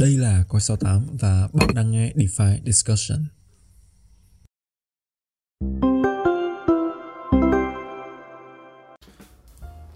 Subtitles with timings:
[0.00, 3.18] Đây là Coi 68 và bạn đang nghe DeFi Discussion.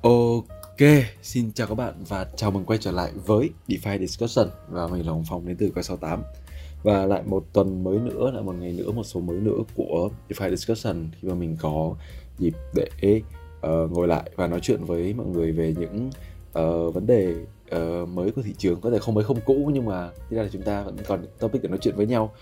[0.03, 0.89] Ok,
[1.23, 5.07] xin chào các bạn và chào mừng quay trở lại với DeFi Discussion và mình
[5.07, 6.23] là Hồng Phong đến từ Coi 68
[6.83, 10.11] và lại một tuần mới nữa, lại một ngày nữa, một số mới nữa của
[10.29, 11.97] DeFi Discussion khi mà mình có
[12.39, 13.23] dịp để
[13.67, 16.11] uh, ngồi lại và nói chuyện với mọi người về những
[16.59, 17.35] uh, vấn đề
[17.77, 20.43] uh, mới của thị trường có thể không mới không cũ nhưng mà thế ra
[20.43, 22.33] là chúng ta vẫn còn topic để nói chuyện với nhau.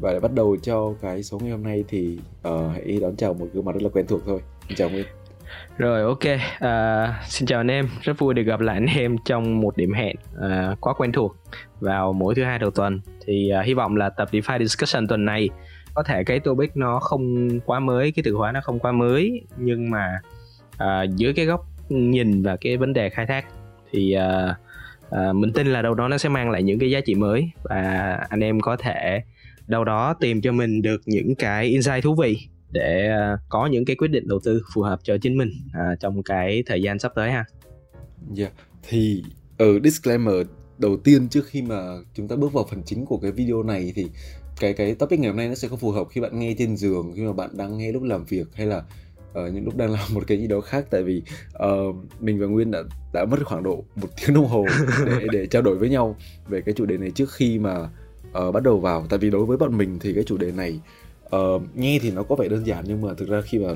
[0.00, 3.34] Và để bắt đầu cho cái số ngày hôm nay thì uh, hãy đón chào
[3.34, 4.40] một gương mặt rất là quen thuộc thôi.
[4.76, 5.06] Chào Nguyên.
[5.78, 9.60] Rồi ok, uh, xin chào anh em, rất vui được gặp lại anh em trong
[9.60, 11.36] một điểm hẹn uh, quá quen thuộc
[11.80, 13.00] vào mỗi thứ hai đầu tuần.
[13.26, 15.48] Thì uh, hy vọng là tập DeFi Discussion tuần này
[15.94, 19.40] có thể cái topic nó không quá mới, cái từ khóa nó không quá mới
[19.56, 20.20] nhưng mà
[20.74, 23.46] uh, dưới cái góc nhìn và cái vấn đề khai thác
[23.90, 24.56] thì uh,
[25.10, 27.50] Ờ, mình tin là đâu đó nó sẽ mang lại những cái giá trị mới
[27.62, 29.22] và anh em có thể
[29.66, 32.38] đâu đó tìm cho mình được những cái insight thú vị
[32.70, 35.94] để ờ, có những cái quyết định đầu tư phù hợp cho chính mình à,
[36.00, 37.44] trong cái thời gian sắp tới ha.
[38.36, 38.52] Yeah.
[38.88, 39.22] Thì
[39.58, 40.34] ở disclaimer
[40.78, 41.76] đầu tiên trước khi mà
[42.14, 44.06] chúng ta bước vào phần chính của cái video này thì
[44.60, 46.76] cái cái topic ngày hôm nay nó sẽ không phù hợp khi bạn nghe trên
[46.76, 48.82] giường khi mà bạn đang nghe lúc làm việc hay là
[49.30, 51.22] uh, những lúc đang làm một cái gì đó khác tại vì
[51.64, 54.66] uh, mình và Nguyên đã đã mất khoảng độ một tiếng đồng hồ
[55.06, 56.16] để để trao đổi với nhau
[56.48, 57.88] về cái chủ đề này trước khi mà
[58.38, 59.06] uh, bắt đầu vào.
[59.08, 60.80] Tại vì đối với bọn mình thì cái chủ đề này
[61.36, 63.74] uh, nghe thì nó có vẻ đơn giản nhưng mà thực ra khi mà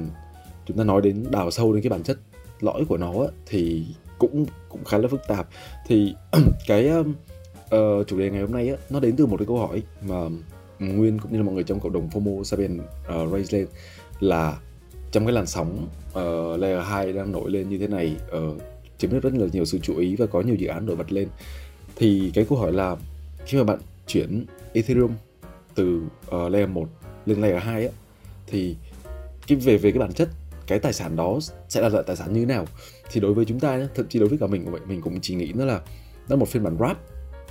[0.66, 2.18] chúng ta nói đến đào sâu đến cái bản chất
[2.60, 3.12] lõi của nó
[3.46, 3.86] thì
[4.18, 5.48] cũng cũng khá là phức tạp.
[5.86, 6.14] Thì
[6.66, 9.82] cái uh, chủ đề ngày hôm nay á, nó đến từ một cái câu hỏi
[10.02, 10.16] mà
[10.78, 13.66] nguyên cũng như là mọi người trong cộng đồng FOMO Sapien uh, raise lên
[14.20, 14.58] là
[15.12, 18.62] trong cái làn sóng uh, layer 2 đang nổi lên như thế này uh,
[18.98, 21.12] chiếm hết rất là nhiều sự chú ý và có nhiều dự án nổi bật
[21.12, 21.28] lên.
[21.96, 22.96] Thì cái câu hỏi là
[23.46, 25.10] khi mà bạn chuyển Ethereum
[25.74, 26.88] từ uh, layer 1
[27.26, 27.92] lên layer 2 á
[28.46, 28.76] thì
[29.46, 30.28] cái về về cái bản chất
[30.66, 32.66] cái tài sản đó sẽ là loại tài sản như thế nào?
[33.12, 35.20] Thì đối với chúng ta nhé thậm chí đối với cả mình vậy mình cũng
[35.20, 35.80] chỉ nghĩ nó là
[36.28, 36.94] nó là một phiên bản wrap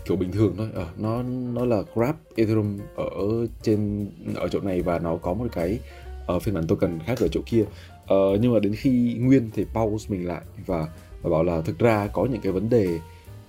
[0.05, 0.69] kiểu bình thường thôi.
[0.75, 1.23] À, nó
[1.53, 5.79] nó là grab ethereum ở trên ở chỗ này và nó có một cái
[6.35, 7.61] uh, phiên bản token khác ở chỗ kia.
[7.61, 10.87] Uh, nhưng mà đến khi nguyên thì pause mình lại và
[11.21, 12.99] và bảo là thực ra có những cái vấn đề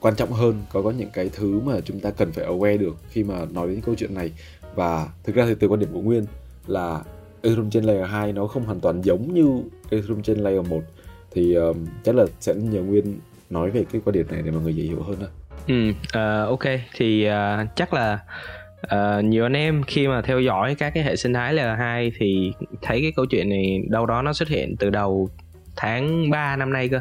[0.00, 2.96] quan trọng hơn có có những cái thứ mà chúng ta cần phải aware được
[3.10, 4.32] khi mà nói đến câu chuyện này.
[4.74, 6.24] Và thực ra thì từ quan điểm của Nguyên
[6.66, 7.02] là
[7.42, 10.82] Ethereum trên layer 2 nó không hoàn toàn giống như Ethereum trên layer 1
[11.30, 13.18] thì um, chắc là sẽ nhờ Nguyên
[13.50, 15.26] nói về cái quan điểm này để mọi người dễ hiểu hơn đó.
[15.68, 16.72] Ừ, uh, ok.
[16.96, 18.18] Thì uh, chắc là
[18.86, 22.52] uh, nhiều anh em khi mà theo dõi các cái hệ sinh thái L2 thì
[22.82, 25.28] thấy cái câu chuyện này đâu đó nó xuất hiện từ đầu
[25.76, 27.00] tháng 3 năm nay cơ.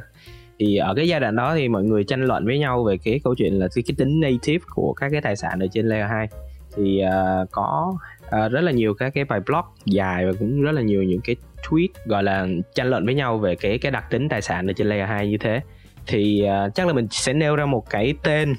[0.60, 3.20] Thì ở cái giai đoạn đó thì mọi người tranh luận với nhau về cái
[3.24, 6.10] câu chuyện là cái, cái tính native của các cái tài sản ở trên layer
[6.10, 6.28] 2
[6.76, 7.94] thì uh, có
[8.26, 11.22] uh, rất là nhiều các cái bài blog dài và cũng rất là nhiều những
[11.22, 11.36] cái
[11.70, 14.74] tweet gọi là tranh luận với nhau về cái cái đặc tính tài sản ở
[14.74, 15.62] trên layer 2 như thế.
[16.08, 18.56] Thì uh, chắc là mình sẽ nêu ra một cái tên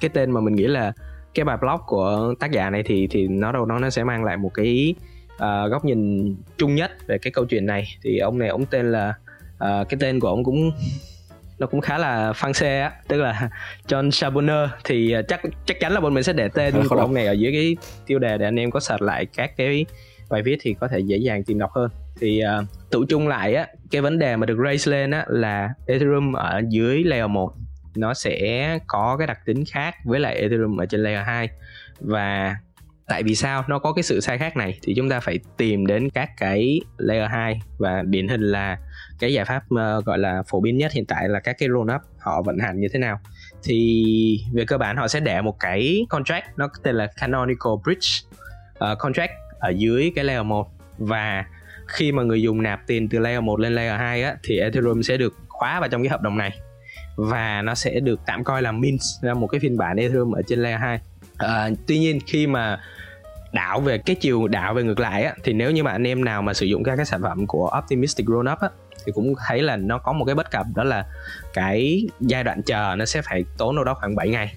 [0.00, 0.92] cái tên mà mình nghĩ là
[1.36, 4.24] cái bài blog của tác giả này thì thì nó đâu đó nó sẽ mang
[4.24, 4.94] lại một cái
[5.34, 7.84] uh, góc nhìn chung nhất về cái câu chuyện này.
[8.02, 9.14] Thì ông này ông tên là
[9.54, 10.72] uh, cái tên của ông cũng
[11.58, 12.92] nó cũng khá là fancy á.
[13.08, 13.48] Tức là
[13.88, 17.14] John Saboner thì à, chắc chắc chắn là bọn mình sẽ để tên của ông
[17.14, 17.76] này ở dưới cái
[18.06, 19.86] tiêu đề để anh em có search lại các cái
[20.30, 21.90] bài viết thì có thể dễ dàng tìm đọc hơn.
[22.20, 25.70] Thì uh, tụ chung lại á cái vấn đề mà được raise lên á là
[25.86, 27.52] Ethereum ở dưới layer 1
[27.96, 31.48] nó sẽ có cái đặc tính khác với lại Ethereum ở trên layer 2
[32.00, 32.56] và
[33.08, 35.86] tại vì sao nó có cái sự sai khác này thì chúng ta phải tìm
[35.86, 38.78] đến các cái layer 2 và điển hình là
[39.18, 41.94] cái giải pháp ờ, gọi là phổ biến nhất hiện tại là các cái roll
[41.94, 43.20] up họ vận hành như thế nào.
[43.64, 48.08] Thì về cơ bản họ sẽ để một cái contract nó tên là canonical bridge
[48.92, 50.68] uh, contract ở dưới cái layer 1
[50.98, 51.44] và
[51.86, 55.02] khi mà người dùng nạp tiền từ layer 1 lên layer 2 á thì Ethereum
[55.02, 56.58] sẽ được khóa vào trong cái hợp đồng này
[57.16, 60.42] và nó sẽ được tạm coi là mint ra một cái phiên bản Ethereum ở
[60.48, 61.00] trên layer 2
[61.38, 62.80] à, tuy nhiên khi mà
[63.52, 66.24] đảo về cái chiều đảo về ngược lại á thì nếu như mà anh em
[66.24, 68.68] nào mà sử dụng các cái sản phẩm của optimistic roll up á
[69.06, 71.06] thì cũng thấy là nó có một cái bất cập đó là
[71.54, 74.54] cái giai đoạn chờ nó sẽ phải tốn đâu đó khoảng 7 ngày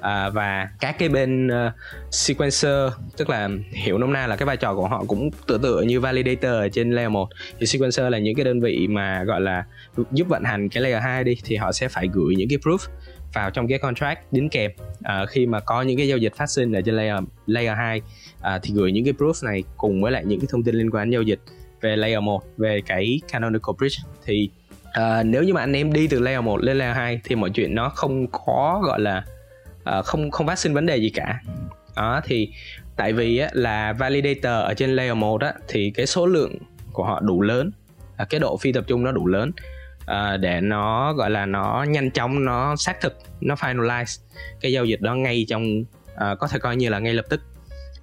[0.00, 1.72] à, và các cái bên uh,
[2.10, 5.82] sequencer tức là hiểu nôm na là cái vai trò của họ cũng tự tự
[5.82, 7.28] như validator ở trên layer 1
[7.60, 9.64] thì sequencer là những cái đơn vị mà gọi là
[10.12, 12.78] giúp vận hành cái layer 2 đi thì họ sẽ phải gửi những cái proof
[13.34, 14.70] vào trong cái contract đính kèm.
[15.02, 18.02] À, khi mà có những cái giao dịch phát sinh ở trên layer layer 2
[18.40, 20.74] à, ờ, thì gửi những cái proof này cùng với lại những cái thông tin
[20.74, 21.40] liên quan đến giao dịch
[21.80, 23.98] về layer 1 về cái canonical bridge.
[24.24, 24.50] Thì
[24.92, 27.50] à, nếu như mà anh em đi từ layer 1 lên layer 2 thì mọi
[27.50, 29.24] chuyện nó không có gọi là
[29.98, 31.40] uh, không không phát sinh vấn đề gì cả.
[31.96, 32.52] Đó thì
[32.96, 36.58] tại vì á, là validator ở trên layer 1 á, thì cái số lượng
[36.92, 37.70] của họ đủ lớn
[38.16, 39.50] à, cái độ phi tập trung nó đủ lớn
[40.06, 44.20] à, để nó gọi là nó nhanh chóng nó xác thực nó finalize
[44.60, 45.84] cái giao dịch đó ngay trong
[46.16, 47.40] à, có thể coi như là ngay lập tức.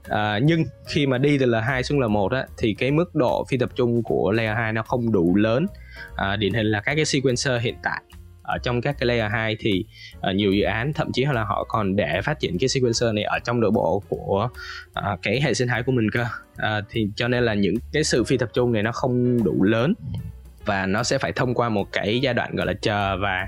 [0.10, 3.58] À, nhưng khi mà đi từ L2 xuống L1 á, thì cái mức độ phi
[3.58, 5.66] tập trung của layer 2 nó không đủ lớn.
[6.16, 8.02] À, điển hình là các cái sequencer hiện tại
[8.48, 9.86] ở trong các cái layer 2 thì
[10.30, 13.24] uh, nhiều dự án thậm chí là họ còn để phát triển cái sequencer này
[13.24, 14.50] ở trong nội bộ của
[15.00, 16.26] uh, cái hệ sinh thái của mình cơ.
[16.54, 19.64] Uh, thì cho nên là những cái sự phi tập trung này nó không đủ
[19.64, 19.94] lớn
[20.66, 23.48] và nó sẽ phải thông qua một cái giai đoạn gọi là chờ và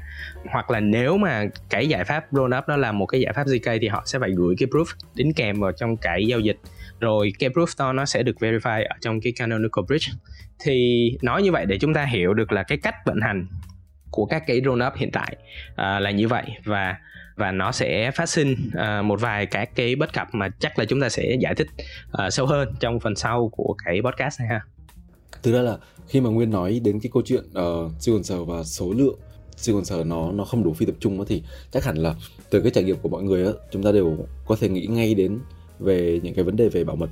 [0.51, 3.47] hoặc là nếu mà cái giải pháp roll up nó là một cái giải pháp
[3.47, 4.85] ZK thì họ sẽ phải gửi cái proof
[5.15, 6.57] đính kèm vào trong cái giao dịch.
[6.99, 10.07] Rồi cái proof đó nó sẽ được verify ở trong cái canonical bridge
[10.59, 13.47] thì nói như vậy để chúng ta hiểu được là cái cách vận hành
[14.11, 15.35] của các cái roll up hiện tại
[15.71, 16.95] uh, là như vậy và
[17.35, 20.85] và nó sẽ phát sinh uh, một vài các cái bất cập mà chắc là
[20.85, 21.67] chúng ta sẽ giải thích
[22.25, 24.61] uh, sâu hơn trong phần sau của cái podcast này ha.
[25.43, 25.77] Thực ra là
[26.07, 29.19] khi mà Nguyên nói đến cái câu chuyện ờ, uh, sequencer và số lượng
[29.55, 32.15] sequencer nó nó không đủ phi tập trung đó thì chắc hẳn là
[32.49, 34.17] từ cái trải nghiệm của mọi người đó, chúng ta đều
[34.47, 35.39] có thể nghĩ ngay đến
[35.79, 37.09] về những cái vấn đề về bảo mật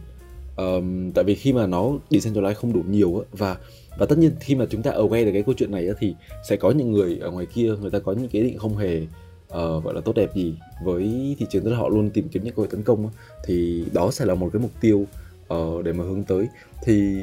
[0.56, 3.58] um, tại vì khi mà nó decentralize không đủ nhiều á và
[3.98, 6.16] và tất nhiên khi mà chúng ta aware được cái câu chuyện này thì
[6.50, 9.02] sẽ có những người ở ngoài kia người ta có những cái định không hề
[9.02, 11.64] uh, gọi là tốt đẹp gì với thị trường.
[11.64, 13.10] Tức là họ luôn tìm kiếm những cơ hội tấn công
[13.46, 15.06] thì đó sẽ là một cái mục tiêu
[15.54, 16.48] uh, để mà hướng tới.
[16.84, 17.22] Thì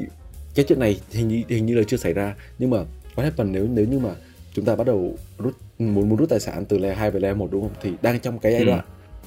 [0.55, 2.77] cái chuyện này hình như hình như là chưa xảy ra nhưng mà
[3.15, 4.15] có happen nếu nếu như mà
[4.53, 7.37] chúng ta bắt đầu rút muốn muốn rút tài sản từ layer 2 về layer
[7.37, 7.71] 1 đúng không?
[7.81, 8.65] Thì đang trong cái giai ừ.
[8.65, 8.85] đoạn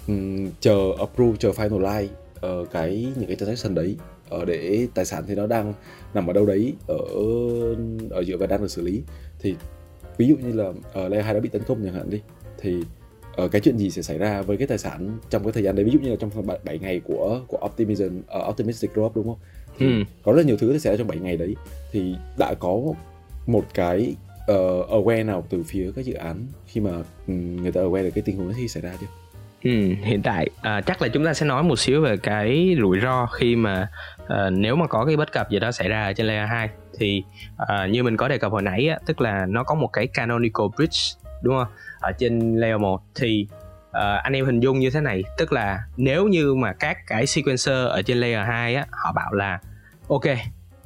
[0.09, 2.07] um, chờ approve chờ finalize
[2.63, 3.97] uh, cái những cái transaction đấy
[4.35, 5.75] uh, để tài sản thì nó đang
[6.15, 6.99] nằm ở đâu đấy ở
[8.11, 9.03] ở giữa và đang được xử lý
[9.39, 9.55] thì
[10.17, 12.21] ví dụ như là ở uh, layer 2 đã bị tấn công chẳng hạn đi
[12.59, 12.77] thì
[13.43, 15.77] uh, cái chuyện gì sẽ xảy ra với cái tài sản trong cái thời gian
[15.77, 16.31] đấy ví dụ như là trong
[16.65, 19.39] 7 ngày của của optimism uh, optimistic growth đúng không
[19.79, 20.05] thì ừ.
[20.23, 21.55] có rất nhiều thứ sẽ xảy ra trong 7 ngày đấy
[21.93, 22.81] thì đã có
[23.47, 24.15] một cái
[24.53, 26.91] uh, aware nào từ phía các dự án khi mà
[27.27, 29.07] um, người ta aware được cái tình huống khi xảy ra chưa?
[29.67, 29.73] Ừ,
[30.03, 33.27] hiện tại à, chắc là chúng ta sẽ nói một xíu về cái rủi ro
[33.27, 33.89] khi mà
[34.29, 36.69] à, nếu mà có cái bất cập gì đó xảy ra ở trên layer 2
[36.99, 37.23] thì
[37.57, 40.07] à, như mình có đề cập hồi nãy á, tức là nó có một cái
[40.07, 40.99] canonical bridge
[41.43, 41.67] đúng không?
[42.01, 43.47] Ở trên layer 1 thì
[43.93, 47.27] à, anh em hình dung như thế này tức là nếu như mà các cái
[47.27, 49.61] sequencer ở trên layer 2 á họ bảo là
[50.09, 50.25] ok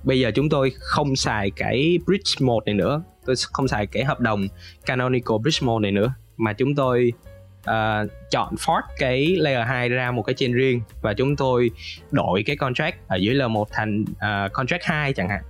[0.02, 4.04] bây giờ chúng tôi không xài cái bridge 1 này nữa tôi không xài cái
[4.04, 4.46] hợp đồng
[4.86, 7.12] canonical bridge 1 này nữa mà chúng tôi
[7.60, 11.70] uh, chọn fork cái layer 2 ra một cái chain riêng và chúng tôi
[12.10, 15.42] đổi cái contract ở dưới L1 thành uh, contract 2 chẳng hạn.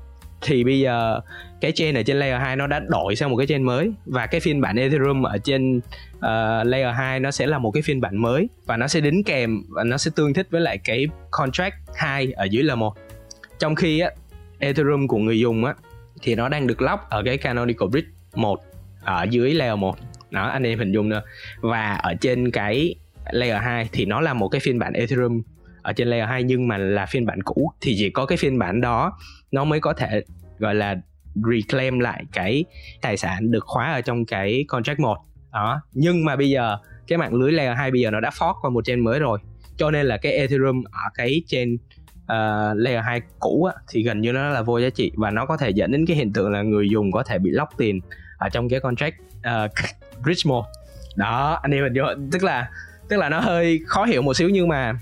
[0.43, 1.21] Thì bây giờ
[1.61, 4.27] cái chain ở trên layer 2 nó đã đổi sang một cái chain mới và
[4.27, 5.79] cái phiên bản Ethereum ở trên
[6.17, 6.23] uh,
[6.65, 9.63] layer 2 nó sẽ là một cái phiên bản mới và nó sẽ đính kèm
[9.69, 12.93] và nó sẽ tương thích với lại cái contract 2 ở dưới L1
[13.59, 14.11] trong khi á
[14.59, 15.75] Ethereum của người dùng á
[16.23, 18.61] thì nó đang được lock ở cái Canonical Bridge 1
[19.05, 19.97] ở dưới layer 1
[20.31, 21.23] đó anh em hình dung nữa
[21.61, 22.95] và ở trên cái
[23.31, 25.43] layer 2 thì nó là một cái phiên bản Ethereum
[25.83, 27.73] ở trên layer 2 nhưng mà là phiên bản cũ.
[27.81, 29.19] Thì chỉ có cái phiên bản đó
[29.51, 30.23] nó mới có thể
[30.59, 30.97] gọi là
[31.35, 32.65] reclaim lại cái
[33.03, 35.19] tài sản được khóa ở trong cái contract 1
[35.53, 36.77] đó nhưng mà bây giờ
[37.07, 39.39] cái mạng lưới layer 2 bây giờ nó đã fork qua một chain mới rồi.
[39.77, 41.81] Cho nên là cái Ethereum ở cái chain uh,
[42.27, 45.47] ờ, layer 2 cũ á, thì gần như nó là vô giá trị và nó
[45.47, 48.01] có thể dẫn đến cái hiện tượng là người dùng có thể bị lock tiền
[48.39, 49.71] ở trong cái contract uh,
[50.27, 50.65] Richmond
[51.17, 52.71] đó, anh em mình vô tức là
[53.09, 54.95] tức là nó hơi khó hiểu một xíu nhưng mà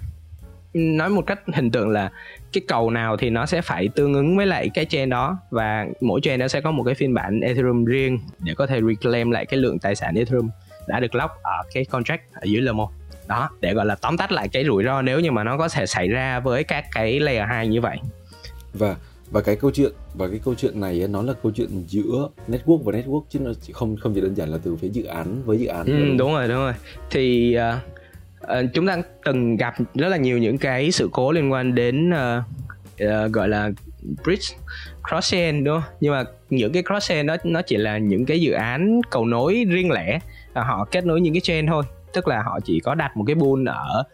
[0.75, 2.11] nói một cách hình tượng là
[2.53, 5.87] cái cầu nào thì nó sẽ phải tương ứng với lại cái chain đó và
[6.01, 9.31] mỗi chain nó sẽ có một cái phiên bản Ethereum riêng để có thể reclaim
[9.31, 10.51] lại cái lượng tài sản Ethereum
[10.87, 12.89] đã được lock ở cái contract ở dưới L1
[13.29, 15.69] đó, để gọi là tóm tắt lại cái rủi ro nếu như mà nó có
[15.69, 17.99] thể xảy ra với các cái layer 2 như vậy.
[18.73, 18.97] Và
[19.31, 22.83] và cái câu chuyện và cái câu chuyện này nó là câu chuyện giữa network
[22.83, 25.59] và network chứ nó không không chỉ đơn giản là từ phía dự án với
[25.59, 26.17] dự án ừ, đúng.
[26.17, 26.73] đúng rồi đúng rồi.
[27.11, 27.75] Thì uh,
[28.45, 32.11] uh, chúng ta từng gặp rất là nhiều những cái sự cố liên quan đến
[32.11, 32.45] uh,
[33.05, 33.71] uh, gọi là
[34.25, 34.57] bridge
[35.09, 35.91] cross chain đúng không?
[36.01, 39.27] Nhưng mà những cái cross chain đó nó chỉ là những cái dự án cầu
[39.27, 40.19] nối riêng lẻ
[40.55, 43.37] họ kết nối những cái chain thôi tức là họ chỉ có đặt một cái
[43.37, 44.05] pool ở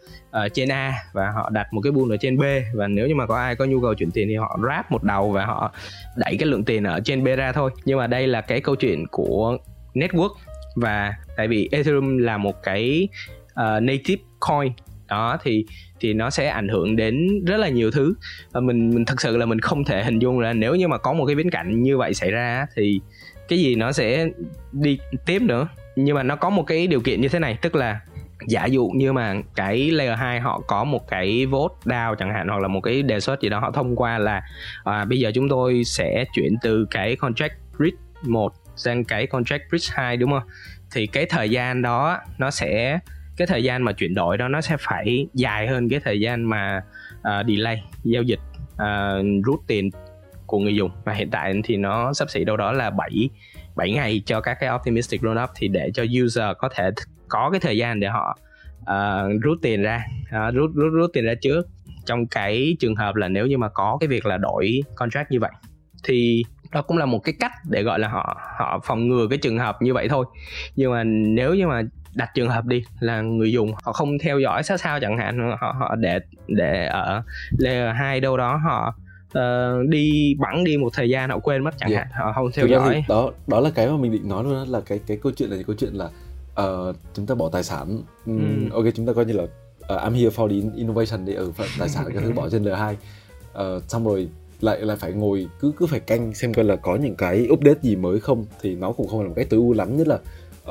[0.45, 2.43] uh, trên A và họ đặt một cái pool ở trên B.
[2.75, 5.03] Và nếu như mà có ai có nhu cầu chuyển tiền thì họ wrap một
[5.03, 5.73] đầu và họ
[6.17, 7.71] đẩy cái lượng tiền ở trên B ra thôi.
[7.85, 9.59] Nhưng mà đây là cái câu chuyện của
[9.95, 10.35] network.
[10.77, 13.09] Và tại vì Ethereum là một cái
[13.53, 14.73] uh, native coin.
[15.09, 15.65] Đó thì
[16.01, 18.15] thì nó sẽ ảnh hưởng đến rất là nhiều thứ.
[18.53, 20.99] Và mình mình thật sự là mình không thể hình dung là nếu như mà
[20.99, 23.01] có một cái viễn cảnh như vậy xảy ra thì
[23.49, 24.29] cái gì nó sẽ
[24.73, 27.75] đi tiếp nữa nhưng mà nó có một cái điều kiện như thế này tức
[27.75, 28.01] là
[28.47, 32.49] giả dụ như mà cái layer 2 họ có một cái vote down chẳng hạn
[32.49, 34.43] hoặc là một cái đề xuất gì đó họ thông qua là
[34.85, 39.63] à, bây giờ chúng tôi sẽ chuyển từ cái contract bridge 1 sang cái contract
[39.71, 40.49] bridge 2 đúng không?
[40.95, 42.99] Thì cái thời gian đó nó sẽ
[43.37, 46.45] cái thời gian mà chuyển đổi đó nó sẽ phải dài hơn cái thời gian
[46.45, 46.83] mà
[47.19, 48.41] uh, delay giao dịch
[48.77, 49.91] à, uh, rút tiền
[50.47, 50.91] của người dùng.
[51.05, 53.29] Và hiện tại thì nó sắp xỉ đâu đó là 7
[53.76, 56.90] 7 ngày cho các cái optimistic roll up thì để cho user có thể
[57.28, 58.38] có cái thời gian để họ
[58.81, 61.66] uh, rút tiền ra uh, rút rút rút tiền ra trước.
[62.07, 65.40] Trong cái trường hợp là nếu như mà có cái việc là đổi contract như
[65.40, 65.50] vậy
[66.04, 69.38] thì đó cũng là một cái cách để gọi là họ họ phòng ngừa cái
[69.38, 70.26] trường hợp như vậy thôi.
[70.76, 71.83] Nhưng mà nếu như mà
[72.14, 75.57] đặt trường hợp đi là người dùng họ không theo dõi sát sao chẳng hạn
[75.61, 77.23] họ họ để để ở
[77.59, 78.95] layer hai đâu đó họ
[79.38, 82.07] uh, đi bắn đi một thời gian họ quên mất chẳng yeah.
[82.11, 84.64] hạn họ không theo dõi đó đó là cái mà mình định nói luôn đó
[84.69, 86.09] là cái cái câu chuyện là câu chuyện là
[86.62, 88.75] uh, chúng ta bỏ tài sản um, ừ.
[88.75, 89.50] ok chúng ta coi như là uh,
[89.88, 93.83] I'm here for the innovation để ở tài sản cái thứ bỏ trên L2 uh,
[93.88, 94.29] xong rồi
[94.61, 97.79] lại lại phải ngồi cứ cứ phải canh xem coi là có những cái update
[97.83, 100.19] gì mới không thì nó cũng không là một cái tối ưu lắm nhất là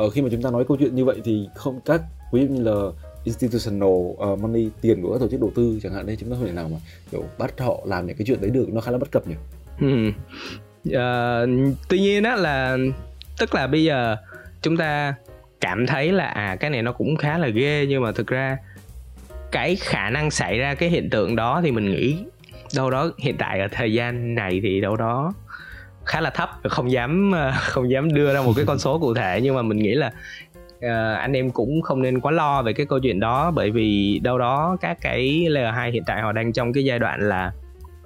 [0.05, 2.01] uh, khi mà chúng ta nói câu chuyện như vậy thì không các
[2.31, 2.91] ví dụ như là
[3.23, 6.35] institutional uh, money tiền của các tổ chức đầu tư chẳng hạn đây chúng ta
[6.39, 6.77] không thể nào mà
[7.11, 9.35] kiểu bắt họ làm những cái chuyện đấy được nó khá là bất cập nhỉ
[9.79, 10.09] ừ.
[10.89, 12.77] uh, tuy nhiên đó là
[13.39, 14.17] tức là bây giờ
[14.61, 15.15] chúng ta
[15.61, 18.57] cảm thấy là à cái này nó cũng khá là ghê nhưng mà thực ra
[19.51, 22.17] cái khả năng xảy ra cái hiện tượng đó thì mình nghĩ
[22.75, 25.33] đâu đó hiện tại ở thời gian này thì đâu đó
[26.05, 29.13] khá là thấp không dám ờ, không dám đưa ra một cái con số cụ
[29.13, 30.11] thể nhưng mà mình nghĩ là
[30.85, 34.19] uh, anh em cũng không nên quá lo về cái câu chuyện đó bởi vì
[34.23, 37.51] đâu đó các cái layer 2 hiện tại họ đang trong cái giai đoạn là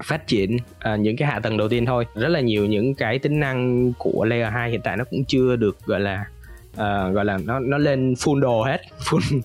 [0.03, 0.57] phát triển
[0.93, 2.05] uh, những cái hạ tầng đầu tiên thôi.
[2.15, 5.55] Rất là nhiều những cái tính năng của layer 2 hiện tại nó cũng chưa
[5.55, 6.25] được gọi là
[6.73, 8.81] uh, gọi là nó nó lên full đồ hết.
[8.99, 9.41] Full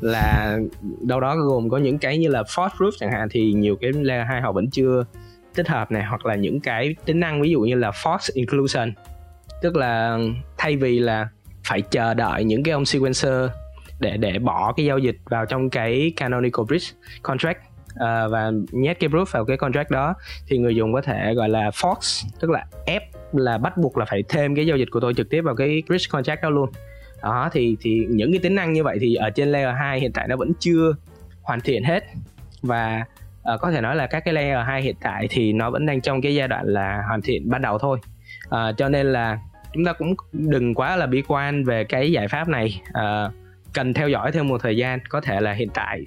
[0.00, 0.58] là
[1.00, 3.92] đâu đó gồm có những cái như là force proof chẳng hạn thì nhiều cái
[3.92, 5.04] layer 2 họ vẫn chưa
[5.54, 8.92] tích hợp này hoặc là những cái tính năng ví dụ như là force inclusion.
[9.62, 10.18] Tức là
[10.58, 11.28] thay vì là
[11.68, 13.50] phải chờ đợi những cái ông sequencer
[14.00, 16.86] để để bỏ cái giao dịch vào trong cái canonical bridge
[17.22, 17.58] contract
[17.94, 20.14] uh, và nhét cái proof vào cái contract đó.
[20.46, 24.04] Thì người dùng có thể gọi là force tức là ép là bắt buộc là
[24.04, 26.70] phải thêm cái giao dịch của tôi trực tiếp vào cái bridge contract đó luôn.
[27.22, 30.12] Đó thì thì những cái tính năng như vậy thì ở trên layer 2 hiện
[30.12, 30.92] tại nó vẫn chưa
[31.42, 32.04] hoàn thiện hết.
[32.62, 33.04] Và
[33.54, 36.00] uh, có thể nói là các cái layer 2 hiện tại thì nó vẫn đang
[36.00, 37.98] trong cái giai đoạn là hoàn thiện ban đầu thôi.
[38.46, 39.38] Uh, cho nên là
[39.72, 42.82] chúng ta cũng đừng quá là bi quan về cái giải pháp này.
[42.92, 43.30] À,
[43.74, 44.98] cần theo dõi thêm một thời gian.
[45.08, 46.04] Có thể là hiện tại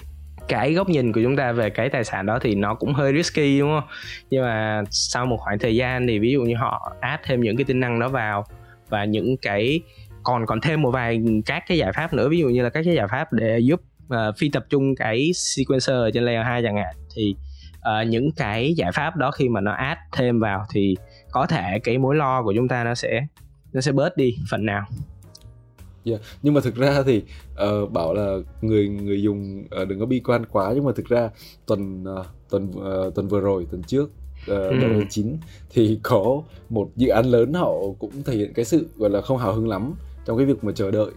[0.47, 3.13] cái góc nhìn của chúng ta về cái tài sản đó thì nó cũng hơi
[3.13, 3.89] risky đúng không?
[4.29, 7.57] Nhưng mà sau một khoảng thời gian thì ví dụ như họ add thêm những
[7.57, 8.45] cái tính năng đó vào
[8.89, 9.81] và những cái
[10.23, 12.29] còn còn thêm một vài các cái giải pháp nữa.
[12.29, 13.81] Ví dụ như là các cái giải pháp để giúp
[14.13, 16.95] uh, phi tập trung cái sequencer ở trên layer 2 chẳng hạn.
[17.15, 17.35] Thì
[17.77, 20.95] uh, những cái giải pháp đó khi mà nó add thêm vào thì
[21.31, 23.21] có thể cái mối lo của chúng ta nó sẽ
[23.73, 24.85] nó sẽ bớt đi phần nào
[26.03, 26.21] Yeah.
[26.43, 27.23] nhưng mà thực ra thì
[27.53, 31.05] uh, bảo là người người dùng uh, đừng có bi quan quá nhưng mà thực
[31.05, 31.29] ra
[31.65, 34.11] tuần uh, tuần uh, tuần vừa rồi tuần trước
[34.51, 35.03] uh, ừ.
[35.09, 35.37] 9
[35.69, 39.37] thì có một dự án lớn họ cũng thể hiện cái sự gọi là không
[39.37, 39.93] hào hứng lắm
[40.25, 41.11] trong cái việc mà chờ đợi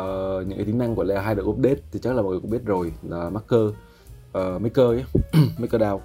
[0.00, 2.40] uh, những cái tính năng của layer 2 được update thì chắc là mọi người
[2.40, 5.04] cũng biết rồi là Maker uh, Maker ấy,
[5.58, 6.00] Maker DAO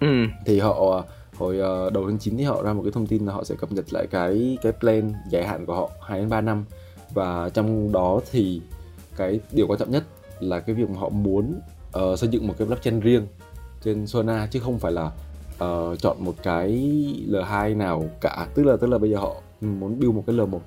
[0.00, 0.06] ừ.
[0.46, 1.04] thì họ
[1.42, 3.54] hồi uh, đầu tháng 9 thì họ ra một cái thông tin là họ sẽ
[3.54, 6.64] cập nhật lại cái cái plan dài hạn của họ 2 đến 3 năm.
[7.14, 8.60] Và trong đó thì
[9.16, 10.04] cái điều quan trọng nhất
[10.40, 11.60] là cái việc mà họ muốn
[11.98, 13.26] uh, xây dựng một cái blockchain riêng
[13.84, 15.10] trên Solana chứ không phải là
[15.64, 16.70] uh, chọn một cái
[17.28, 18.48] L2 nào cả.
[18.54, 20.58] Tức là tức là bây giờ họ muốn build một cái L1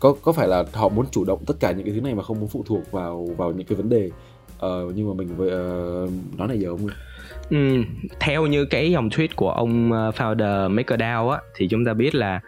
[0.00, 2.22] có có phải là họ muốn chủ động tất cả những cái thứ này mà
[2.22, 4.10] không muốn phụ thuộc vào vào những cái vấn đề
[4.56, 6.88] uh, nhưng mà mình uh, nói này giờ không
[7.50, 7.82] Ừ,
[8.20, 12.14] theo như cái dòng tweet của ông ờ, founder MakerDAO á thì chúng ta biết
[12.14, 12.40] là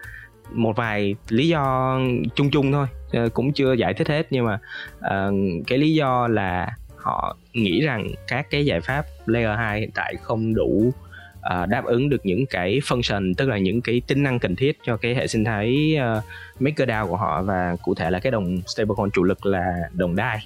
[0.52, 1.98] một vài lý do
[2.34, 4.26] chung chung thôi ờ, cũng chưa giải thích hết.
[4.30, 4.58] Nhưng mà
[4.98, 5.34] uh,
[5.66, 10.14] cái lý do là họ nghĩ rằng các cái giải pháp layer 2 hiện tại
[10.22, 10.92] không đủ
[11.38, 14.78] uh, đáp ứng được những cái function tức là những cái tính năng cần thiết
[14.82, 16.24] cho cái hệ sinh thái uh,
[16.60, 17.42] MakerDAO của họ.
[17.42, 20.38] Và cụ thể là cái đồng stablecoin chủ lực là đồng DAI.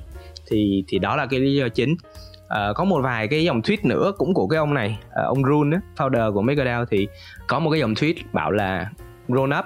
[0.47, 1.97] Thì thì đó là cái lý do chính
[2.53, 5.45] uh, có một vài cái dòng tweet nữa cũng của cái ông này uh, ông
[5.45, 7.09] Rune founder của MakerDAO thì
[7.47, 8.91] có một cái dòng tweet bảo là
[9.29, 9.65] grown up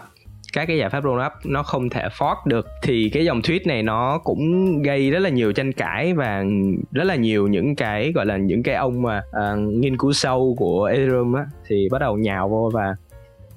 [0.57, 2.67] các cái giải pháp roll up nó không thể fork được.
[2.83, 6.45] Thì cái dòng tweet này nó cũng gây rất là nhiều tranh cãi và
[6.93, 10.55] rất là nhiều những cái gọi là những cái ông mà uh, nghiên cứu sâu
[10.59, 12.97] của Ethereum á thì bắt đầu nhào vô và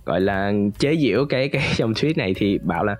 [0.05, 2.95] gọi là chế giễu cái cái dòng tweet này thì bảo là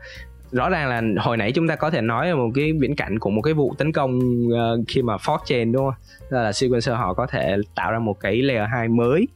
[0.52, 3.20] rõ ràng là hồi nãy chúng ta có thể nói là một cái viễn cảnh
[3.20, 5.94] của một cái vụ tấn công uh, khi mà fork chain đúng không?
[6.32, 9.28] Đó là sequencer họ có thể tạo ra một cái layer 2 mới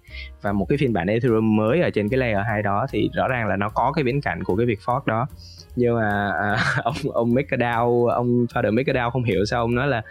[0.41, 2.86] và một cái phiên bản Ethereum mới ở trên cái layer 2 đó.
[2.91, 5.27] Thì rõ ràng là nó có cái viễn cảnh của cái việc fork đó.
[5.75, 10.01] Nhưng mà à, ông ông MakerDAO ông founder MakerDAO không hiểu sao ông nói là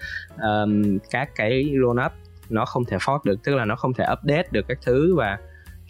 [0.42, 2.12] um, các cái roll up
[2.50, 5.38] nó không thể fork được tức là nó không thể update được các thứ và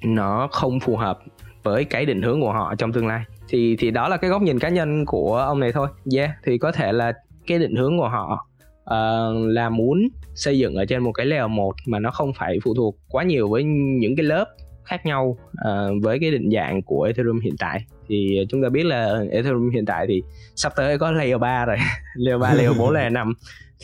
[0.05, 1.19] nó không phù hợp
[1.63, 4.43] với cái định hướng của họ trong tương lai thì thì đó là cái góc
[4.43, 5.89] nhìn cá nhân của ông này thôi.
[6.17, 7.13] Yeah thì có thể là
[7.47, 8.47] cái định hướng của họ
[8.83, 12.59] uh, là muốn xây dựng ở trên một cái layer một mà nó không phải
[12.65, 14.45] phụ thuộc quá nhiều với những cái lớp
[14.85, 17.85] khác nhau uh, với cái định dạng của Ethereum hiện tại.
[18.09, 20.23] Thì chúng ta biết là Ethereum hiện tại thì
[20.57, 21.77] sắp tới có layer 3 rồi.
[22.17, 23.35] Layer 3, layer 4, layer 5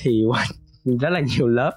[0.03, 0.25] thì
[1.01, 1.73] rất là nhiều lớp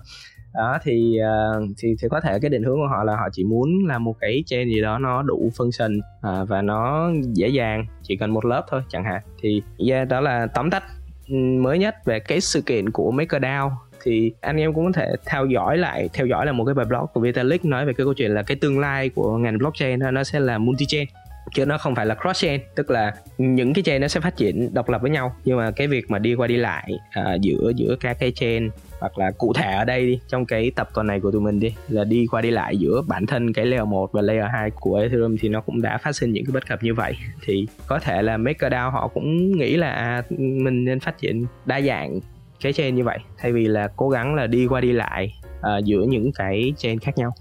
[0.54, 3.44] đó thì uh, thì thì có thể cái định hướng của họ là họ chỉ
[3.44, 7.86] muốn là một cái chain gì đó nó đủ function uh, và nó dễ dàng
[8.04, 9.22] chỉ cần một lớp thôi chẳng hạn.
[9.42, 10.84] Thì yeah, đó là tóm tắt
[11.30, 13.78] ừ, mới nhất về cái sự kiện của MakerDAO.
[14.04, 16.86] Thì anh em cũng có thể theo dõi lại theo dõi là một cái bài
[16.86, 20.00] blog của Vitalik nói về cái câu chuyện là cái tương lai của ngành blockchain
[20.14, 21.08] nó sẽ là multi chain
[21.54, 24.38] chứ nó không phải là cross chain tức là những cái chain nó sẽ phát
[24.38, 25.36] triển độc lập với nhau.
[25.46, 28.70] Nhưng mà cái việc mà đi qua đi lại uh, giữa giữa các cái chain
[29.00, 31.60] hoặc là cụ thể ở đây đi trong cái tập tuần này của tụi mình
[31.60, 34.72] đi là đi qua đi lại giữa bản thân cái layer 1 và layer 2
[34.72, 37.14] của Ethereum thì nó cũng đã phát sinh những cái bất cập như vậy.
[37.46, 41.82] Thì có thể là MakerDAO họ cũng nghĩ là à, mình nên phát triển đa
[41.82, 42.20] dạng
[42.62, 45.84] cái chain như vậy thay vì là cố gắng là đi qua đi lại uh,
[45.84, 47.34] giữa những cái chain khác nhau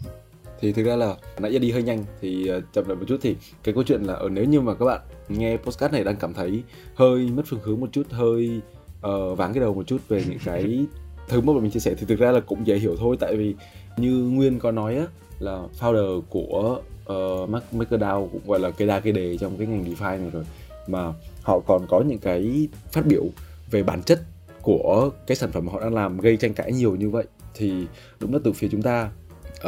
[0.61, 3.17] thì thực ra là nãy giờ đi hơi nhanh thì uh, chậm lại một chút.
[3.23, 6.17] Thì cái câu chuyện là ở nếu như mà các bạn nghe postcard này đang
[6.17, 6.63] cảm thấy
[6.95, 8.61] hơi mất phương hướng một chút hơi
[9.07, 10.87] uh, váng cái đầu một chút về những cái
[11.29, 13.17] thứ mà mình chia sẻ thì thực ra là cũng dễ hiểu thôi.
[13.21, 13.55] Tại vì
[13.97, 15.07] như nguyên có nói á
[15.39, 16.81] là founder của
[17.13, 20.45] uh, MakerDAO cũng gọi là cây đa cây đề trong cái ngành DeFi này rồi.
[20.87, 21.13] Mà
[21.43, 23.25] họ còn có những cái phát biểu
[23.71, 24.21] về bản chất
[24.63, 27.25] của cái sản phẩm mà họ đang làm gây tranh cãi nhiều như vậy.
[27.55, 27.73] Thì
[28.21, 29.11] đúng là từ phía chúng ta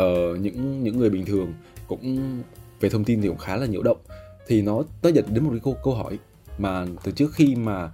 [0.00, 1.54] uh, những những người bình thường
[1.86, 2.42] cũng
[2.80, 3.98] về thông tin thì cũng khá là nhiễu động.
[4.46, 6.18] Thì nó tới dẫn đến một cái câu câu hỏi
[6.58, 7.84] mà từ trước khi mà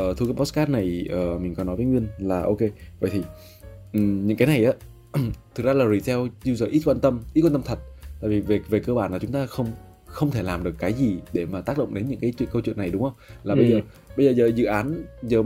[0.00, 2.58] uh, thu cái podcast này uh, mình có nói với nguyên là ok
[3.00, 3.22] vậy thì
[3.92, 4.72] um, những cái này á
[5.54, 7.78] thực ra là retail user ít quan tâm ít quan tâm thật.
[8.20, 9.72] Tại vì về về cơ bản là chúng ta không
[10.14, 12.62] không thể làm được cái gì để mà tác động đến những cái chuyện câu
[12.64, 13.12] chuyện này đúng không?
[13.44, 13.58] Là ừ.
[13.58, 13.80] bây giờ
[14.16, 15.42] bây giờ, giờ dự án giờ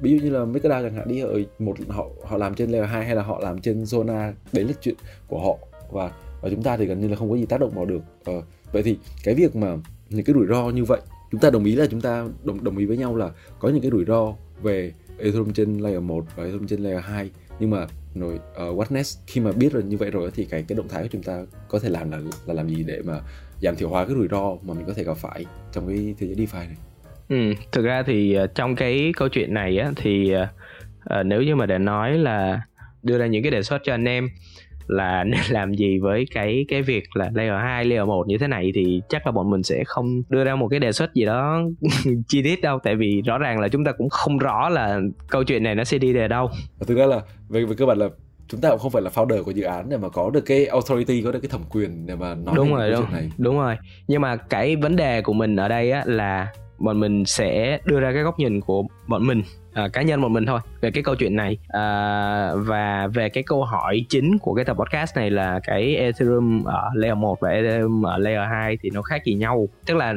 [0.00, 2.88] ví dụ như là đa chẳng hạn đi ở một họ họ làm trên layer
[2.88, 4.94] 2 hay là họ làm trên zona đấy là chuyện
[5.28, 5.58] của họ.
[5.90, 8.02] Và và chúng ta thì gần như là không có gì tác động vào được.
[8.24, 9.76] Ờ, vậy thì cái việc mà
[10.10, 11.00] những cái rủi ro như vậy
[11.32, 13.80] chúng ta đồng ý là chúng ta đồng đồng ý với nhau là có những
[13.80, 17.30] cái rủi ro về Ethereum trên layer 1 và Ethereum trên layer 2
[17.60, 20.64] nhưng mà rồi uh, what next khi mà biết rồi như vậy rồi thì cái
[20.68, 23.20] cái động thái của chúng ta có thể làm là là làm gì để mà
[23.62, 26.26] giảm thiểu hóa cái rủi ro mà mình có thể gặp phải trong cái thế
[26.26, 26.76] giới DeFi này.
[27.28, 31.56] Ừ, thực ra thì uh, trong cái câu chuyện này á thì uh, nếu như
[31.56, 32.62] mà để nói là
[33.02, 34.28] đưa ra những cái đề xuất cho anh em
[34.86, 38.46] là nên làm gì với cái cái việc là layer 2, layer 1 như thế
[38.46, 41.24] này thì chắc là bọn mình sẽ không đưa ra một cái đề xuất gì
[41.24, 41.62] đó
[42.28, 45.44] chi tiết đâu tại vì rõ ràng là chúng ta cũng không rõ là câu
[45.44, 46.50] chuyện này nó sẽ đi về đâu.
[46.86, 48.08] Thực ra là về về cơ bản là
[48.52, 50.66] chúng ta cũng không phải là founder của dự án để mà có được cái
[50.66, 53.30] authority có được cái thẩm quyền để mà nói đúng rồi đúng, chuyện này.
[53.38, 53.76] đúng rồi.
[54.08, 58.00] Nhưng mà cái vấn đề của mình ở đây á là bọn mình sẽ đưa
[58.00, 61.02] ra cái góc nhìn của bọn mình à, cá nhân bọn mình thôi về cái
[61.02, 61.58] câu chuyện này.
[61.68, 66.64] À, và về cái câu hỏi chính của cái tập podcast này là cái Ethereum
[66.64, 69.68] ở layer 1 và Ethereum ở layer 2 thì nó khác gì nhau?
[69.86, 70.14] Tức là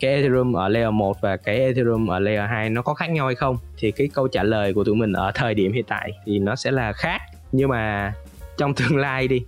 [0.00, 3.26] cái Ethereum ở layer 1 và cái Ethereum ở layer 2 nó có khác nhau
[3.26, 3.56] hay không?
[3.78, 6.56] Thì cái câu trả lời của tụi mình ở thời điểm hiện tại thì nó
[6.56, 7.20] sẽ là khác
[7.52, 8.12] nhưng mà
[8.56, 9.44] trong tương lai đi,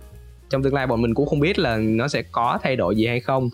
[0.49, 3.07] trong tương lai bọn mình cũng không biết là nó sẽ có thay đổi gì
[3.07, 3.49] hay không.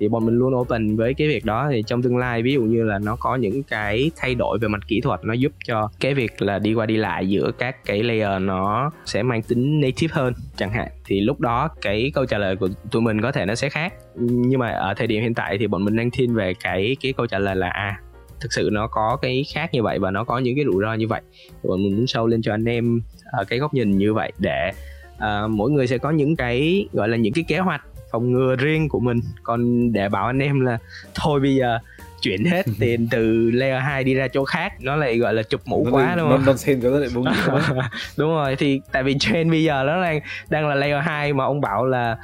[0.00, 1.68] Thì bọn mình luôn open với cái việc đó.
[1.70, 4.68] Thì trong tương lai, ví dụ như là nó có những cái thay đổi về
[4.68, 7.84] mặt kỹ thuật, nó giúp cho cái việc là đi qua đi lại giữa các
[7.84, 10.88] cái layer nó sẽ mang tính native hơn chẳng hạn.
[11.04, 13.94] Thì lúc đó cái câu trả lời của tụi mình có thể nó sẽ khác.
[14.16, 17.12] Nhưng mà ở thời điểm hiện tại thì bọn mình đang thiên về cái cái
[17.12, 18.00] câu trả lời là à
[18.40, 20.94] thực sự nó có cái khác như vậy và nó có những cái rủi ro
[20.94, 21.22] như vậy.
[21.62, 23.00] Bọn mình muốn sâu lên cho anh em
[23.32, 24.72] ở cái góc nhìn như vậy để
[25.16, 28.56] uh, mỗi người sẽ có những cái gọi là những cái kế hoạch phòng ngừa
[28.56, 30.78] riêng của mình còn để bảo anh em là
[31.14, 31.78] thôi bây giờ
[32.22, 35.60] chuyển hết tiền từ layer 2 đi ra chỗ khác nó lại gọi là chụp
[35.64, 36.44] mũ nó quá đúng không?
[36.46, 37.24] Non sen cho nó lại bốn
[38.16, 41.44] đúng rồi thì tại vì trend bây giờ nó đang đang là layer 2 mà
[41.44, 42.16] ông bảo là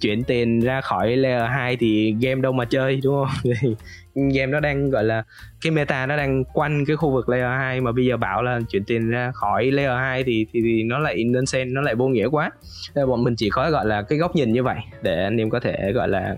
[0.00, 3.52] chuyển tiền ra khỏi layer 2 thì game đâu mà chơi đúng không?
[4.14, 5.22] game nó đang gọi là
[5.60, 8.60] cái meta nó đang quanh cái khu vực layer 2 mà bây giờ bảo là
[8.70, 12.08] chuyển tiền ra khỏi layer 2 thì thì, thì nó lại nonsense nó lại vô
[12.08, 12.50] nghĩa quá.
[12.94, 15.50] Nên bọn mình chỉ có gọi là cái góc nhìn như vậy để anh em
[15.50, 16.36] có thể gọi là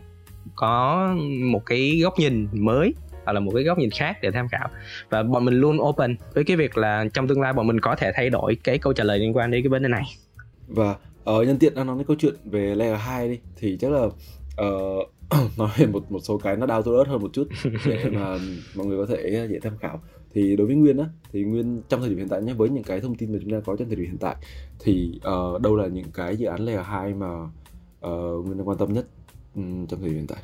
[0.55, 1.09] có
[1.53, 4.69] một cái góc nhìn mới hoặc là một cái góc nhìn khác để tham khảo.
[5.11, 7.95] Và bọn mình luôn open với cái việc là trong tương lai bọn mình có
[7.95, 10.05] thể thay đổi cái câu trả lời liên quan đến cái vấn đề này.
[10.69, 13.79] Và ở uh, nhân tiện đang nói cái câu chuyện về layer 2 đi thì
[13.81, 14.03] chắc là
[14.67, 15.09] uh,
[15.59, 17.49] nói về một một số cái nó đau tôi ớt hơn một chút.
[17.87, 18.39] Để mà
[18.75, 20.01] mọi người có thể à, dễ tham khảo.
[20.35, 22.85] Thì đối với nguyên á thì nguyên trong thời điểm hiện tại nhé với những
[22.85, 24.37] cái thông tin mà chúng ta có trong thời điểm hiện tại
[24.79, 27.43] thì uh, đâu là những cái dự án layer 2 mà
[28.07, 29.07] uh, nguyên đang quan tâm nhất
[29.55, 30.43] um, trong thời điểm hiện tại?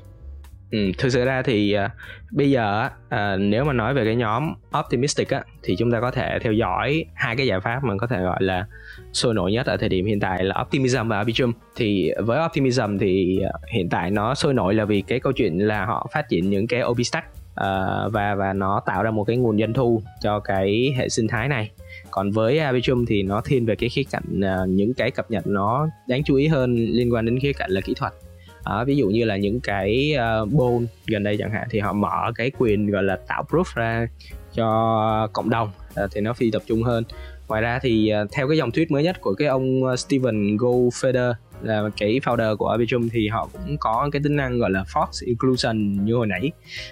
[0.71, 1.91] Ừ, thực sự ra thì uh,
[2.31, 6.11] bây giờ uh, nếu mà nói về cái nhóm optimistic á thì chúng ta có
[6.11, 8.67] thể theo dõi hai cái giải pháp mà có thể gọi là
[9.13, 11.53] sôi nổi nhất ở thời điểm hiện tại là optimism và arbitrum.
[11.77, 15.59] Thì với optimism thì uh, hiện tại nó sôi nổi là vì cái câu chuyện
[15.59, 19.37] là họ phát triển những cái obstack uh, và và nó tạo ra một cái
[19.37, 21.71] nguồn doanh thu cho cái hệ sinh thái này.
[22.11, 25.47] Còn với Arbitrum thì nó thiên về cái khía cạnh uh, những cái cập nhật
[25.47, 28.13] nó đáng chú ý hơn liên quan đến khía cạnh là kỹ thuật
[28.69, 31.93] à, ví dụ như là những cái uh, bone gần đây chẳng hạn thì họ
[31.93, 34.09] mở cái quyền gọi là tạo proof ra
[34.55, 35.71] cho cộng đồng
[36.05, 37.05] uh, thì nó phi tập trung hơn.
[37.49, 41.33] Ngoài ra thì uh, theo cái dòng thuyết mới nhất của cái ông Steven Goldfeder
[41.63, 45.27] là cái founder của Arbitrum thì họ cũng có cái tính năng gọi là force
[45.27, 46.51] inclusion như hồi nãy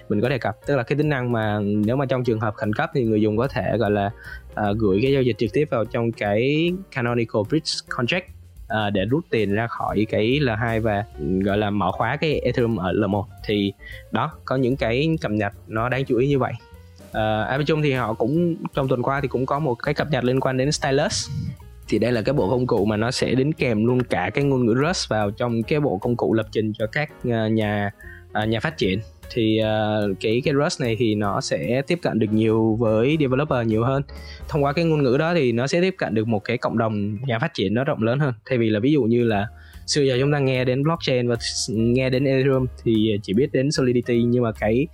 [0.08, 0.56] mình có đề cập.
[0.66, 3.20] Tức là cái tính năng mà nếu mà trong trường hợp khẩn cấp thì người
[3.20, 4.10] dùng có thể gọi là
[4.52, 8.35] uh, gửi cái giao dịch trực tiếp vào trong cái canonical bridge contract
[8.72, 11.04] uh, để rút tiền ra khỏi cái L2 và
[11.44, 13.72] gọi là mở khóa cái Ethereum ở L1 thì
[14.12, 16.52] đó có những cái cập nhật nó đáng chú ý như vậy.
[17.12, 20.10] Ờ, uh, chung thì họ cũng trong tuần qua thì cũng có một cái cập
[20.10, 21.28] nhật liên quan đến stylus.
[21.88, 24.44] Thì đây là cái bộ công cụ mà nó sẽ đính kèm luôn cả cái
[24.44, 27.90] ngôn ngữ Rust vào trong cái bộ công cụ lập trình cho các ờ, nhà
[28.48, 32.32] nhà phát triển thì uh, cái cái Rust này thì nó sẽ tiếp cận được
[32.32, 34.02] nhiều với developer nhiều hơn.
[34.48, 36.78] Thông qua cái ngôn ngữ đó thì nó sẽ tiếp cận được một cái cộng
[36.78, 38.34] đồng nhà phát triển nó rộng lớn hơn.
[38.46, 39.46] Thay vì là ví dụ như là
[39.86, 41.36] xưa giờ chúng ta nghe đến blockchain và
[41.68, 44.86] nghe đến Ethereum thì chỉ biết đến Solidity nhưng mà cái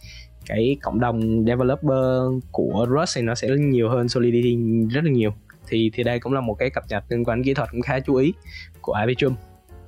[0.47, 4.57] cái cộng đồng developer của Rust thì nó sẽ nhiều hơn Solidity
[4.91, 5.31] rất là nhiều.
[5.69, 8.01] Thì thì đây cũng là một cái cập nhật liên quan kỹ thuật cũng khá
[8.01, 8.33] chú ý
[8.81, 9.35] của Arbitrum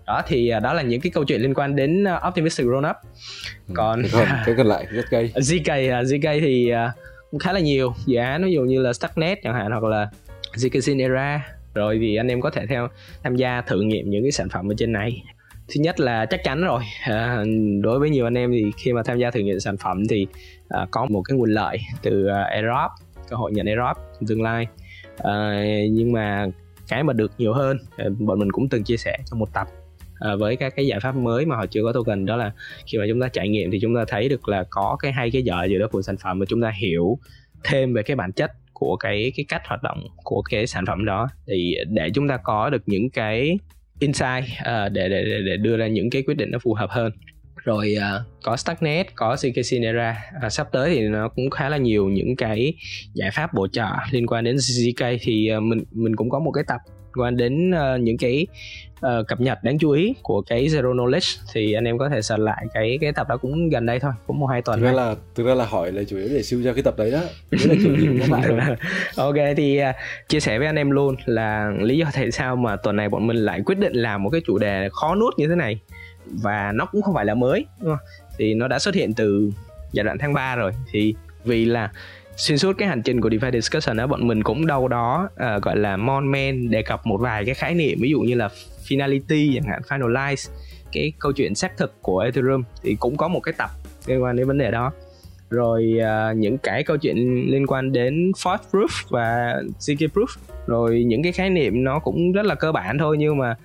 [0.07, 2.87] đó thì à, đó là những cái câu chuyện liên quan đến à, optimistic roll
[2.91, 2.97] up.
[3.69, 6.93] Ừ, còn cái, cái còn lại rất cây zk zk thì à,
[7.31, 10.09] cũng khá là nhiều dự án ví dụ như là Stucknet chẳng hạn hoặc là
[10.55, 11.41] zk era
[11.75, 12.89] rồi thì anh em có thể theo
[13.23, 15.23] tham gia thử nghiệm những cái sản phẩm ở trên này.
[15.69, 17.45] Thứ nhất là chắc chắn rồi à,
[17.81, 20.27] đối với nhiều anh em thì khi mà tham gia thử nghiệm sản phẩm thì
[20.69, 22.91] à, có một cái nguồn lợi từ uh, airdrop
[23.29, 24.67] cơ hội nhận airdrop trong tương lai.
[25.19, 26.47] À, nhưng mà
[26.89, 27.79] cái mà được nhiều hơn
[28.19, 29.69] bọn mình cũng từng chia sẻ trong một tập
[30.25, 32.53] à, với các cái giải pháp mới mà họ chưa có token đó là
[32.87, 35.31] khi mà chúng ta trải nghiệm thì chúng ta thấy được là có cái hay
[35.31, 37.19] cái dở gì đó của sản phẩm mà chúng ta hiểu
[37.65, 41.05] thêm về cái bản chất của cái cái cách hoạt động của cái sản phẩm
[41.05, 41.29] đó.
[41.47, 43.59] Thì để chúng ta có được những cái
[43.99, 47.13] insight uh, để, để để đưa ra những cái quyết định nó phù hợp hơn.
[47.57, 51.77] Rồi uh, có stacknet có CK Sinera uh, sắp tới thì nó cũng khá là
[51.77, 52.75] nhiều những cái
[53.15, 56.53] giải pháp bổ trợ liên quan đến CK thì uh, mình mình cũng có một
[56.53, 56.81] cái tập
[57.17, 58.47] quan đến uh, những cái
[59.07, 62.23] uh, cập nhật đáng chú ý của cái zero knowledge thì anh em có thể
[62.23, 64.87] search lại cái cái tập đó cũng gần đây thôi cũng một hai tuần thực
[64.87, 67.11] ra là thực ra là hỏi là chủ yếu để siêu ra cái tập đấy
[67.11, 67.21] đó.
[67.51, 68.77] Là kiểu gì các bạn
[69.17, 69.95] ok thì uh,
[70.29, 73.27] chia sẻ với anh em luôn là lý do tại sao mà tuần này bọn
[73.27, 75.81] mình lại quyết định làm một cái chủ đề khó nuốt như thế này.
[76.27, 78.07] Và nó cũng không phải là mới đúng không?
[78.39, 79.51] thì nó đã xuất hiện từ
[79.93, 80.73] giai đoạn tháng 3 rồi.
[80.91, 81.91] Thì vì là
[82.37, 85.63] xuyên suốt cái hành trình của DeFi Discussion đó bọn mình cũng đâu đó uh,
[85.63, 88.49] gọi là mon men đề cập một vài cái khái niệm ví dụ như là
[88.89, 90.51] finality chẳng hạn finalize
[90.93, 93.71] cái câu chuyện xác thực của Ethereum thì cũng có một cái tập
[94.07, 94.93] liên quan đến vấn đề đó.
[95.51, 100.27] Rồi uh, những cái câu chuyện liên quan đến force proof và zk proof
[100.67, 103.57] rồi những cái khái niệm nó cũng rất là cơ bản thôi nhưng mà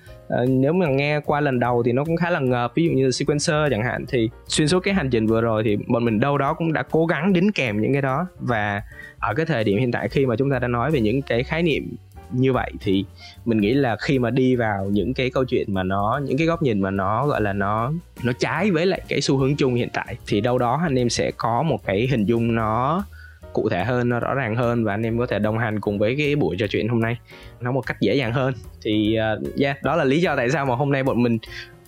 [0.42, 2.90] uh, nếu mà nghe qua lần đầu thì nó cũng khá là ngợp ví dụ
[2.90, 6.20] như sequencer chẳng hạn thì xuyên suốt cái hành trình vừa rồi thì bọn mình
[6.20, 8.26] đâu đó cũng đã cố gắng đính kèm những cái đó.
[8.40, 8.82] Và
[9.18, 11.42] ở cái thời điểm hiện tại khi mà chúng ta đã nói về những cái
[11.42, 11.96] khái niệm
[12.32, 13.04] như vậy thì
[13.44, 16.46] mình nghĩ là khi mà đi vào những cái câu chuyện mà nó những cái
[16.46, 19.74] góc nhìn mà nó gọi là nó nó trái với lại cái xu hướng chung
[19.74, 23.04] hiện tại thì đâu đó anh em sẽ có một cái hình dung nó
[23.52, 25.98] cụ thể hơn nó rõ ràng hơn và anh em có thể đồng hành cùng
[25.98, 27.18] với cái buổi trò chuyện hôm nay
[27.60, 28.54] nó một cách dễ dàng hơn.
[28.82, 31.38] Thì uh, yeah đó là lý do tại sao mà hôm nay bọn mình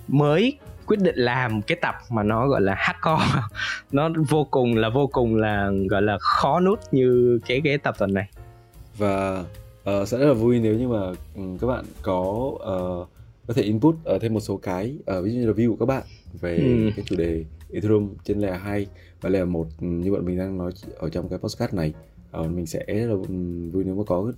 [0.08, 3.40] mới quyết định làm cái tập mà nó gọi là hardcore.
[3.92, 7.94] Nó vô cùng là vô cùng là gọi là khó nút như cái cái tập
[7.98, 8.28] tuần này.
[8.98, 9.44] Và
[9.90, 11.00] uh, sẽ rất là vui nếu như mà
[11.36, 12.20] um, các bạn có
[12.54, 13.08] uh,
[13.46, 15.86] có thể input uh, thêm một số cái uh, ví dụ như review của các
[15.86, 16.02] bạn
[16.40, 16.90] về ừ.
[16.96, 18.86] cái chủ đề Ethereum trên layer 2
[19.22, 21.92] và layer 1 như bọn mình đang nói ở trong cái podcast này
[22.40, 23.14] uh, mình sẽ là
[23.72, 24.32] vui nếu mà có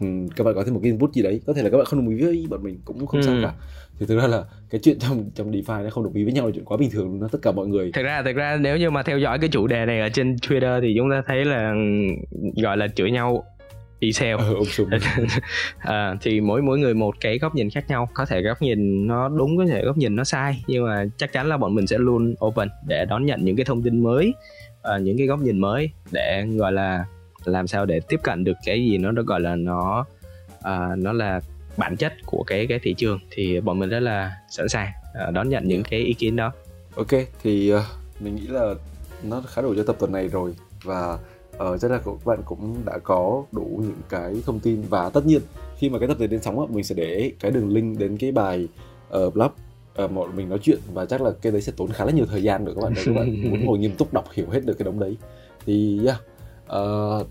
[0.00, 1.40] um, các bạn có thêm một cái input gì đấy.
[1.46, 3.26] Có thể là các bạn không đồng ý với bọn mình cũng không ừ.
[3.26, 3.54] sao cả.
[3.98, 6.46] Thì thực ra là cái chuyện trong trong DeFi nó không đồng ý với nhau
[6.46, 7.90] là chuyện quá bình thường nó tất cả mọi người.
[7.92, 10.34] Thực ra thực ra nếu như mà theo dõi cái chủ đề này ở trên
[10.34, 11.74] Twitter thì chúng ta thấy là
[12.62, 13.44] gọi là chửi nhau
[14.00, 14.84] đi ừ,
[15.78, 18.08] à, thì mỗi mỗi người một cái góc nhìn khác nhau.
[18.14, 21.32] Có thể góc nhìn nó đúng có thể góc nhìn nó sai nhưng mà chắc
[21.32, 24.32] chắn là bọn mình sẽ luôn open để đón nhận những cái thông tin mới
[24.94, 27.04] uh, những cái góc nhìn mới để gọi là
[27.44, 30.04] làm sao để tiếp cận được cái gì nó nó gọi là nó
[30.58, 31.40] uh, nó là
[31.76, 33.18] bản chất của cái cái thị trường.
[33.30, 34.92] Thì bọn mình rất là sẵn sàng
[35.28, 36.52] uh, đón nhận những cái ý kiến đó.
[36.96, 37.80] Ok thì uh,
[38.20, 38.74] mình nghĩ là
[39.22, 40.54] nó khá đủ cho tập tuần này rồi.
[40.84, 41.18] Và
[41.64, 45.26] uh, chắc là các bạn cũng đã có đủ những cái thông tin và tất
[45.26, 45.40] nhiên
[45.76, 48.32] khi mà cái tập này lên sóng mình sẽ để cái đường link đến cái
[48.32, 48.68] bài
[49.16, 49.50] uh, blog
[50.04, 52.26] uh, mọi mình nói chuyện và chắc là cái đấy sẽ tốn khá là nhiều
[52.26, 52.92] thời gian để các bạn.
[52.96, 55.16] Để các bạn muốn ngồi nghiêm túc đọc hiểu hết được cái đống đấy.
[55.66, 56.20] Thì yeah
[56.72, 57.26] uh,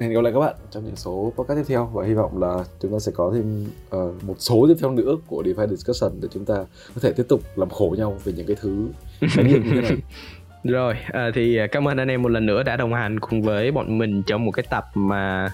[0.00, 2.64] hẹn gặp lại các bạn trong những số podcast tiếp theo và hy vọng là
[2.80, 6.28] chúng ta sẽ có thêm uh, một số tiếp theo nữa của DeFi discussion để
[6.32, 6.54] chúng ta
[6.94, 8.86] có thể tiếp tục làm khổ nhau về những cái thứ
[9.20, 9.96] nghiệm như thế này
[10.64, 13.42] rồi à, thì à, cảm ơn anh em một lần nữa đã đồng hành cùng
[13.42, 15.50] với bọn mình trong một cái tập mà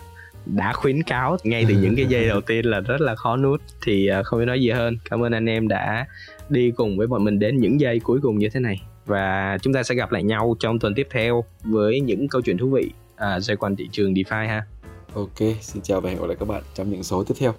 [0.47, 3.61] đã khuyến cáo ngay từ những cái giây đầu tiên là rất là khó nuốt.
[3.83, 4.99] Thì à, không biết nói gì hơn.
[5.11, 6.07] Cảm ơn anh em đã
[6.49, 8.83] đi cùng với bọn mình đến những giây cuối cùng như thế này.
[9.07, 12.59] Và chúng ta sẽ gặp lại nhau trong tuần tiếp theo với những câu chuyện
[12.59, 14.67] thú vị à, xoay quanh thị trường DeFi ha.
[15.15, 17.55] Ok, xin chào và hẹn gặp lại các bạn trong những số tiếp theo.